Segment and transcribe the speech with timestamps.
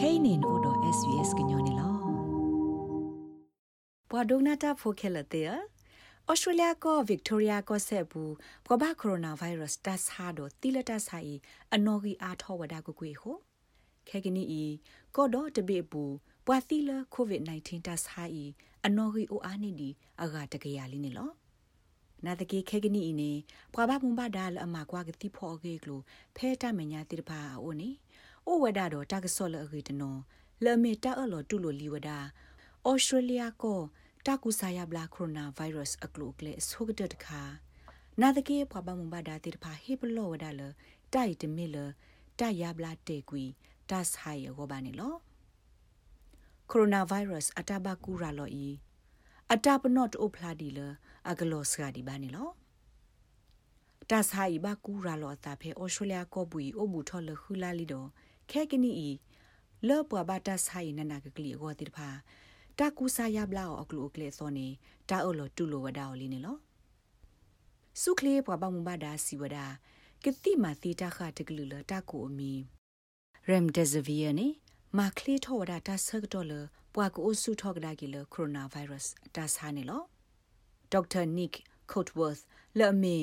[0.00, 1.90] kainin odo svs gnyone lo
[4.08, 5.40] pwa donata phokela te
[6.30, 8.22] Australia ko Victoria ko se bu
[8.66, 11.36] ko ba coronavirus ta sa do tilata sa i
[11.74, 13.32] anogi a tho wada ko kwe ho
[14.08, 14.64] khegini i
[15.12, 16.04] ko do te be bu
[16.46, 18.44] pwa tila covid 19 ta sa i
[18.86, 19.90] anogi o ani di
[20.24, 21.26] aga ta ga ya li ni lo
[22.26, 23.32] နာတကေခဲကနီနေ
[23.74, 26.00] ပွာဘမွန်ဘာဒါလအမကွာကတိဖောကေကလို
[26.36, 27.90] ဖဲတမညာတိတပါအိုနေ
[28.50, 30.16] အိုဝဒါတော့တာကဆော့လအဂီတနော
[30.64, 32.18] လေမေတာအလောတူလိုလီဝဒါ
[32.88, 33.80] ဩစတြေးလျကို
[34.26, 37.42] တာကူဆာယဘလာကိုရိုနာဗိုင်းရပ်စ်အကလိုကလေဆုကတတခါ
[38.20, 40.62] နာတကေပွာဘမွန်ဘာဒါတိတပါဟေပလောဝဒါလ
[41.12, 41.76] တိုက်တမီလ
[42.38, 43.44] တိုက်ယဘလာတေကွီ
[43.90, 45.14] တတ်ဟိုင်ရောဘာနေလော
[46.70, 48.66] ကိုရိုနာဗိုင်းရပ်စ်အတဘကူရာလောဤ
[49.52, 50.80] အတပနော့အိုဖလာဒီလ
[51.30, 52.48] အကလောစကဒီဘာနေလော
[54.10, 58.08] တတ်ဟိုင်ဘကူရာလောတာဖေဩစတြေးလျကိုဘူအိုဘူထော်လခူလာလီတော့
[58.52, 59.10] ခဲကနီဤ
[59.88, 62.08] လောပွာဘတာဆိုင်နနာကကလီကိုတိဖာ
[62.78, 64.66] တာကူစာယဘလာအကလူကလေစောနေ
[65.08, 66.56] တာအိုလိုတူလိုဝဒါလီနေလော
[68.02, 69.66] စုခလေးပွာဘမူဘာဒါစီဝဒါ
[70.24, 72.52] ကတိမာသီတာခတကလူလတာကူအမီ
[73.48, 74.48] ရမ်ဒက်ဇဗီယာနေ
[74.98, 76.52] မာခလီထောဝဒါတာဆကတော့လ
[76.94, 80.02] ပွာကူအဆုထောကဒါကီလကိုရိုနာဗိုင်းရပ်စ်တာဆာနေလော
[80.92, 82.36] ဒေါက်တာနစ်ကိုတ်ဝတ်
[82.78, 83.18] လအမီ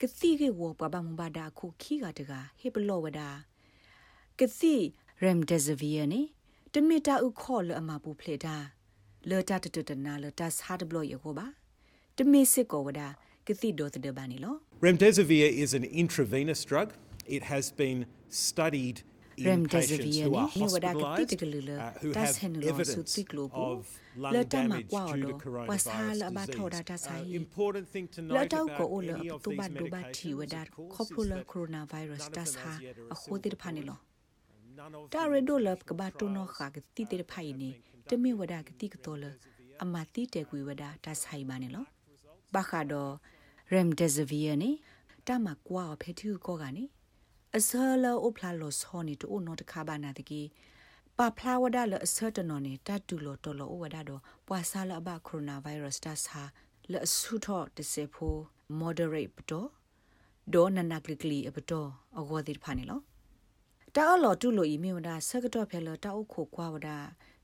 [0.00, 3.28] ကတိကေဝပွာဘမူဘာဒါခုခီကတကဟေပလောဝဒါ
[4.42, 4.74] ကစီ
[5.22, 6.22] ရမ်ဒက်ဇဗီယာနေ
[6.74, 8.56] တမီတာဥခေါ်လအမပူဖလေတာ
[9.30, 11.46] လောတာတတတနာလတာဆာဒဘလောယကိုပါ
[12.16, 13.08] တမီစစ်ကိုဝဒါ
[13.46, 14.54] ကစီဒိုတဒဘာနီလော
[14.86, 16.88] Remdesivir is an intravenous drug.
[17.36, 17.98] It has been
[18.48, 18.96] studied
[19.36, 22.34] in patients who are hospitalized uh, who have
[22.70, 23.16] evidence
[23.64, 23.78] of
[24.24, 27.08] lung damage due to coronavirus disease.
[27.08, 32.22] Uh, important thing to note about any of these medications, of course, is that coronavirus
[32.22, 32.72] none of das them ha
[33.14, 34.11] as
[34.76, 35.94] yet are a khodir phanilo none of ta them re in do lab clinical ka
[35.94, 37.70] ba to no trials kha ga ti te phai ni
[38.08, 39.30] te mi wada ka ti ka to la
[39.82, 41.82] ama ti te kwi wada ta sai ba ne lo
[42.52, 43.20] ba kha do
[43.72, 44.70] remdesivir ni
[45.26, 46.84] ta ma kwa phe thu ko ga ni
[47.58, 47.70] အစ
[48.04, 50.42] လောအဖလာလောစောနေတူနောတခါဘာနာတကီ
[51.18, 56.40] ပါဖလာဝဒါလအစတနော်နေတတူလောတော်လောဝဒါတော့ပွာဆာလအဘကိုရိုနာဗိုင်းရပ်စ်တဆာ
[56.92, 58.34] လအဆုထောတစေဖို
[58.80, 59.68] moderate ပတော့
[60.54, 63.00] ဒေါ်နနကလကလီအပတော့အဂေါ်ဒီဖာနေလော
[63.96, 66.98] တာအလောတူလိုအီမီဝဒါဆကတော့ဖဲလတာအုတ်ခိုကွာဝဒါ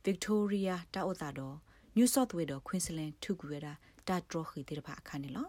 [0.05, 1.57] Victoria တာအုတ်တာတော့
[1.97, 3.73] New South Wales တော့ Queensland ထုကူရတာ
[4.09, 5.47] တာထရခီတိဖာအခါနေလော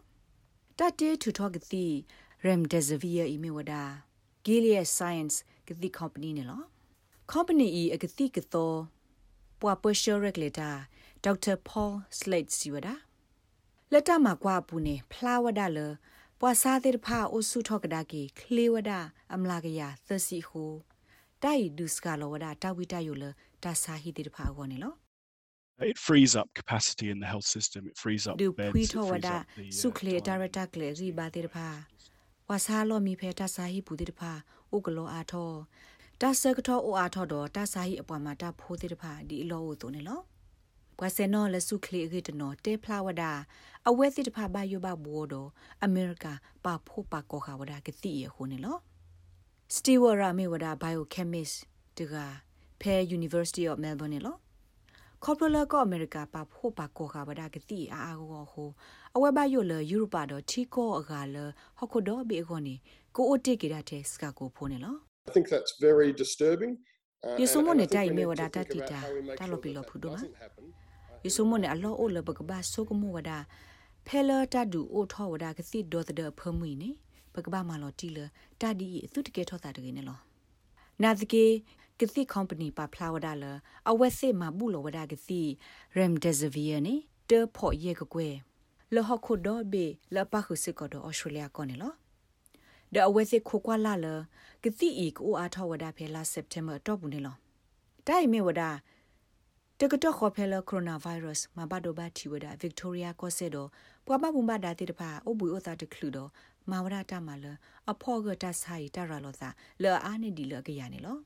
[0.77, 1.85] တတေထူထောကတိ
[2.45, 3.83] Remdesivir အီမီဝဒါ
[4.45, 5.35] Gilead Science
[5.67, 6.61] ကတိ company နေလော
[7.31, 8.77] company e အကတိကတော့
[9.61, 10.71] ပွာပရှရက်လက်တာ
[11.23, 12.95] ဒေါက်တာ Paul Slade စီဝဒါ
[13.91, 15.79] လက်တမှာကွာပူနေဖလာဝဒါလ
[16.39, 18.99] ပွာစားတဲ့ဖာအိုဆုထောကဒါကီခလီဝဒါ
[19.33, 20.63] အမလာကရသစီဟူ
[21.43, 23.23] တိုင်ဒုစကလောဝဒါတာဝိတယုလ
[23.63, 24.93] တာစာဟီတဲ့ဖာကောနေလော
[25.91, 27.81] It frees up capacity in the health system.
[27.91, 28.71] It frees up ဒု beds.
[28.73, 30.41] ဖွီ It ထောဝ frees ဒါ up the စု uh, ခလေဒါ time.
[30.43, 31.67] ရတာကလေရီဘာတဲ့ဖာ
[32.49, 34.31] ဝါစာလောမီဖဲတာစာဟီပူတဲ့ဖာ
[34.75, 35.51] ဥကလောအာထော
[36.21, 40.21] တာဆကထောအိုအာထောတော့တာစာဟီအပွားမှာတာဖိုးတဲ့ဖာဒီအလောဝတုန်နေလော
[40.99, 43.31] ဘွာစနောလစုခလေရီတနောတေဖလာဝဒါ
[43.87, 45.49] အဝဲစစ်တဖာဘာယောဘဘောတော့
[45.83, 46.25] အမေရိက
[46.65, 48.77] ပါဖို့ပါကောခါဝဒါကတိရခုန်နေလော
[49.75, 51.49] စတီဝရာမေဝဒါဘိုင်ယိုကက်မစ်
[51.97, 52.15] တက
[52.81, 54.35] ဖဲ University of Melbourne နေလော
[55.23, 58.69] ခေါပလကောအမေရိကပါဖို့ပါကောခါဗဒါကတိအာအာကိုဟို
[59.15, 61.35] အဝဲဘယိုလယူရိုပါတော့ချီကောအကလ
[61.79, 62.75] ဟခုဒိုဘီခေါနီ
[63.15, 64.95] ကိုအိုတေကရတဲ့စကကိုဖိုးနေလော
[65.27, 66.73] I think that's very disturbing.
[67.25, 68.85] Uh, Yo and- somo and I ne think tai we me need wada to think
[68.89, 70.15] ta about tita, how we make ta sure lo that pi lo that phudu ma.
[70.15, 70.65] doesn't happen.
[70.65, 73.31] Uh, ယေဆုမနဲ့အလောအိုလဘကဘာဆုကမောဝဒ
[74.07, 76.89] ဖဲလာတဒူအိုထောဝဒကစီဒေါ်တဲ့ဖမွေနေ
[77.33, 78.17] ဘကဘာမလောတီလ
[78.61, 80.19] တဒီသူတကဲထောတာတကယ်နေလော
[81.03, 81.45] နာတကေ
[81.99, 83.45] ကစီ company ပါဖလာဝဒါလ
[83.89, 85.39] အဝက်စစ်မှာဘူးလောဝဒါကစီ
[85.97, 86.95] remdesivir နေ
[87.29, 88.35] တေဖို့ရေကကွယ်
[88.93, 89.85] လောဟခုဒေါ်ဘေ
[90.15, 91.93] လပခုစစ်ကတော့ Australia ကောနေလော
[92.93, 94.07] ဒအဝက်စစ်ခိုကွာလာလ
[94.63, 97.35] ကစီအီကိုအားထောဝဒါဖဲလာ September တော့ဘူးနေလော
[98.07, 98.69] တိုင်မေဝဒါ
[99.79, 103.67] တကတော့ခေါ်ဖဲလကိုရိုနာဗိုင်းရပ်စ်မဘာဒိုဘာတီဝဒါဗစ်တိုးရီယာကောဆေဒို
[104.05, 106.29] ပွားမဘုံဘာဒါတိတဖာအဘူအိုတာတခလူတော့
[106.71, 107.45] မာဝရတာမလ
[107.91, 109.49] အဖောကတဆိုင်တရလောသာ
[109.83, 111.17] လောအားနေဒီလောကရနေလော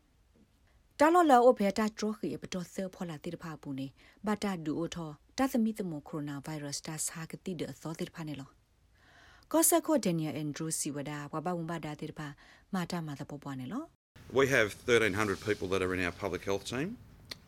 [0.99, 3.87] တာလောလောအဖေတာထရခီပတော်ဆဖောလာတိတဖာပူနေ
[4.25, 8.49] ဘာတာဒူအိုထောတသမီတမကိုရိုနာဗိုင်းရပ်စ်တာစာကတိဒအသောတိတဖာနေလော
[9.51, 12.27] ကောဆာကိုဒန်နီယယ်အန်ဒရူးစီဝဒါဘဘဘုံဘာဒါတိတဖာ
[12.73, 13.83] မာတာမာတပေါ်ပွားနေလော
[14.39, 16.87] We have 1,300 people that are in our public health team.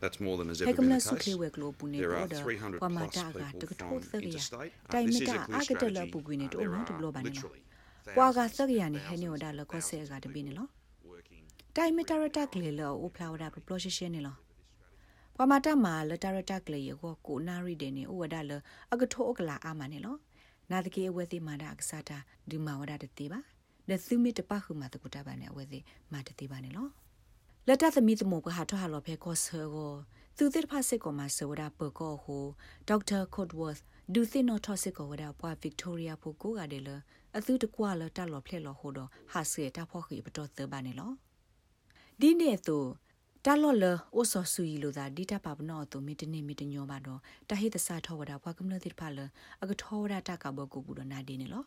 [0.02, 1.38] That's more than has ever ဟဲကမ been လ the စုခေ case.
[1.40, 4.72] ဝဲကလိုပူနေ There တော့ are 300ပမာ plus တာက people တကထိုး from သရ interstate.
[4.94, 6.12] တိုင် Uh, မ this is တာ a clear အကတလ strategy.
[6.12, 7.62] ပူကွေးနေ Uh, တော့ there မတဘ are လပါနေလော literally
[8.16, 10.70] ပွာက thousands, သရရနေဟဲနေဝဒါလကော thousands ဆေကတ of ပင်း people နော်
[11.10, 11.44] working
[11.76, 14.36] တိုင်မီတာရတာကလေလောအိုဖလာဝဒါပလောရှရှင်းနေလော
[15.36, 18.52] ပမာတာမာလတာရတာကလေကိုကိုနာရီဒေနေဥဝဒါလ
[18.92, 20.16] အကထိုအကလာအာမနေလော
[20.70, 22.18] နာတကေအဝဲသိမာတာအကစားတာ
[22.50, 23.40] ဒီမာဝဒါတတိပါ
[23.88, 25.78] ဒသုမီတပခုမာတကုတာပါနေအဝဲသိ
[26.12, 26.88] မာတတိပါနေလော
[27.66, 29.92] လက်တသမီသမုကဟာထဟာလောဖဲကောဆောကို
[30.36, 32.44] သူတိဖာစစ်ကောမှာဆောဒါပကောဟို
[32.88, 33.76] ဒေါက်တာကော့ဝတ်
[34.14, 36.90] ဒူသိနိုထောစစ်ကောဝဒါပွားဗစ်တိုးရီယာဖိုကိုကတယ်လ
[37.36, 41.10] အသူတကွာလတလောဖလက်လောဟိုတော့ဟာစေတာဖောခိပတော်သဘာနေလော
[42.20, 42.78] ဒီနေ့သူ
[43.44, 43.84] တလော်လ
[44.14, 49.18] အိုဆောဆူယီလိုသာဒီတာပပနောတူမီတနေမီတညောပါတော့တဟိတဆာထောဝဒါဘွားကမလတိဖာလ
[49.62, 51.64] အကထောဝဒါတကဘကူဘူးတော့နာဒီနေလော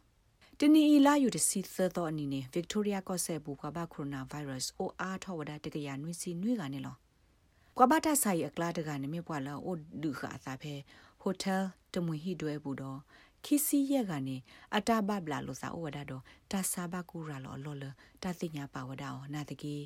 [0.60, 6.96] တနီအီလာယူတစီသသောအနီနေဗစ်တိုးရီယာကော့ဆေဘူကဘာကိုရိုနာဗိုင်းရပ်စ်အိုအားထောဝဒါတကရနွေစီနွေကနေလော
[7.78, 10.74] ကွာဘတာဆိုင်အကလာတကနေမြပွာလာအိုဒုခါသာဖဲ
[11.22, 11.64] ဟိုတယ်
[11.94, 13.00] တမွေဟိတွဲဘူးတော့
[13.46, 14.38] ခီစီရက်ကနေ
[14.76, 17.84] အတာဘဘလာလို့စာဩဝဒါတော့တာစာဘကူရာလောလောလ
[18.24, 19.84] တာတိညာပါဝဒါအောနာတကြီး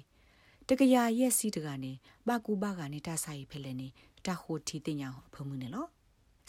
[0.68, 1.92] တကရရက်စီတကနေ
[2.28, 3.88] ဘကူဘကနေတဆိုင်ဖဲလဲနေ
[4.26, 5.88] တာဟိုတီတင်ညာဖမှုနေလော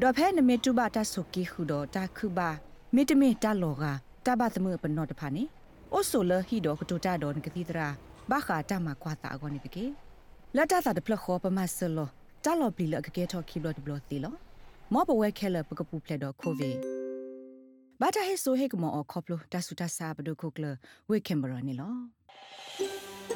[0.00, 2.48] ဒေါ်ဖဲနမေတူဘာတဆုကီခုတော့တာခုဘာ
[2.94, 3.84] မေတမေတလောက
[4.26, 5.42] တဘသမပနောတဖာနေ
[5.92, 7.88] အိုဆိုလဟီတော့ကတူတာတော့ငတိတရာ
[8.30, 9.84] ဘာခာတမကွာတာကောနေတကေ
[10.56, 12.08] လက်တာတာတဖလခောပမဆလော
[12.44, 14.34] တာလောပလီလကကေထော်ခီဘလတ်ဘလတ်တီလော
[14.92, 16.76] မောပဝဲခဲလပကပူဖလက်တော့ကိုဗစ်
[18.00, 20.64] ဘာတာဟေဆိုဟေကမောခေါပလိုတဆူတဆာဘဒုခုကလ
[21.08, 21.94] ဝေကင်ဘရာနီလော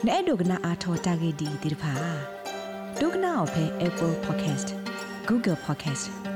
[0.06, 1.92] နဲ့ဒုကနာအာထောတာဂေဒီဒီဖာ
[3.00, 4.68] ဒုကနာအဖဲ Apple Podcast
[5.28, 6.35] Google Podcast